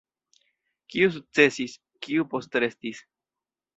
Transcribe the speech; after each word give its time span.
Kiu 0.93 1.11
sukcesis, 1.17 1.75
kiu 2.07 2.27
postrestis? 2.33 3.05